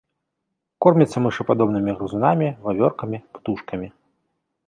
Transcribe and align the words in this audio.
Корміцца 0.85 1.17
мышападобнымі 1.25 1.91
грызунамі, 1.99 2.49
вавёркамі, 2.65 3.17
птушкамі. 3.39 3.87